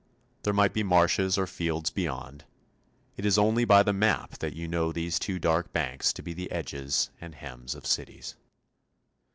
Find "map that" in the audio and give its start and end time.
3.93-4.53